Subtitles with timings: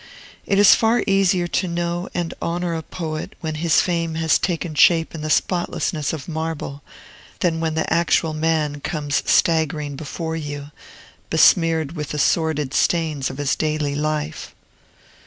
[0.47, 4.73] It is far easier to know and honor a poet when his fame has taken
[4.73, 6.81] shape in the spotlessness of marble
[7.41, 10.71] than when the actual man comes staggering before you,
[11.29, 14.55] besmeared with the sordid stains of his daily life.